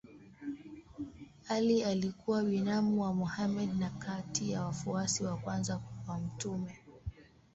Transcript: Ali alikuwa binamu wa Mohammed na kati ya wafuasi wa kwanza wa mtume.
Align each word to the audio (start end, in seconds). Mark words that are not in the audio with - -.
Ali 1.49 1.83
alikuwa 1.83 2.43
binamu 2.43 3.01
wa 3.03 3.13
Mohammed 3.13 3.79
na 3.79 3.89
kati 3.89 4.51
ya 4.51 4.63
wafuasi 4.65 5.23
wa 5.23 5.37
kwanza 5.37 5.81
wa 6.07 6.17
mtume. 6.19 6.77